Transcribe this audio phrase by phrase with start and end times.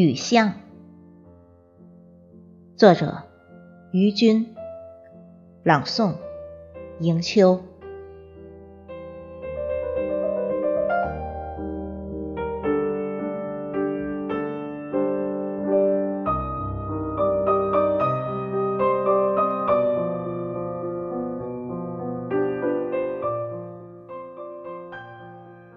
[0.00, 0.52] 雨巷，
[2.76, 3.24] 作者
[3.90, 4.54] 于军，
[5.64, 6.14] 朗诵
[7.00, 7.60] 迎秋。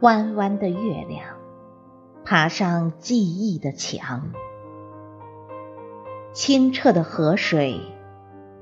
[0.01, 1.40] 弯弯的月亮，
[2.31, 4.31] 爬上记忆的墙。
[6.31, 7.81] 清澈的河水，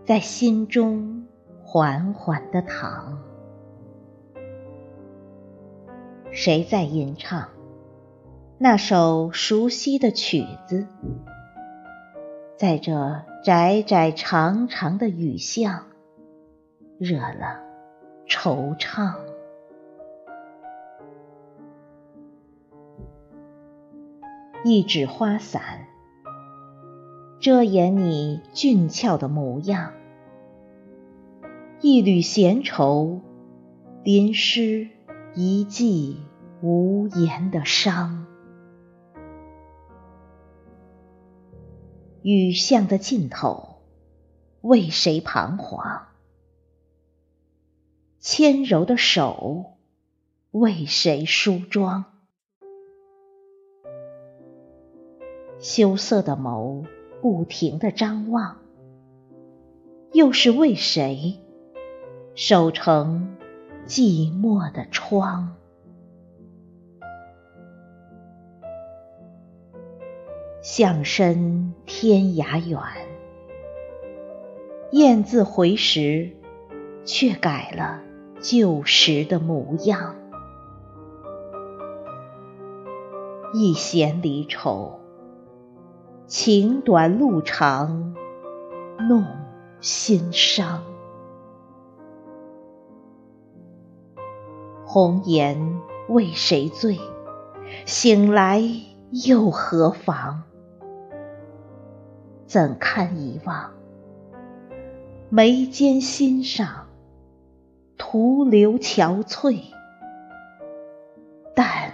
[0.03, 1.27] 在心中
[1.61, 3.19] 缓缓的淌。
[6.31, 7.49] 谁在吟唱
[8.57, 10.87] 那首熟悉的曲子？
[12.57, 15.83] 在这窄窄长长的雨巷，
[16.97, 17.61] 惹了
[18.27, 19.13] 惆怅。
[24.65, 25.87] 一纸花伞，
[27.39, 29.93] 遮掩你俊俏的模样；
[31.79, 33.21] 一缕闲愁，
[34.03, 34.89] 淋湿
[35.33, 36.19] 一季
[36.61, 38.25] 无言的伤。
[42.21, 43.77] 雨巷的尽头，
[44.59, 46.07] 为谁彷徨？
[48.19, 49.77] 纤柔的手，
[50.51, 52.18] 为谁梳妆？
[55.59, 56.85] 羞涩的眸
[57.21, 58.59] 不停的张望，
[60.13, 61.37] 又是为谁
[62.33, 63.35] 守成
[63.85, 65.57] 寂寞的窗？
[70.61, 72.79] 向身天涯远，
[74.91, 76.31] 雁字回时，
[77.03, 78.01] 却改了
[78.39, 80.15] 旧时的模样。
[83.53, 84.98] 一弦离愁。
[86.29, 88.13] 情短路长，
[88.99, 89.25] 弄
[89.81, 90.83] 心伤。
[94.85, 96.99] 红颜为谁醉？
[97.87, 98.61] 醒来
[99.25, 100.43] 又何妨？
[102.45, 103.71] 怎堪遗忘？
[105.29, 106.85] 眉间心上，
[107.97, 109.63] 徒留憔悴，
[111.55, 111.91] 淡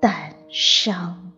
[0.00, 1.29] 淡伤。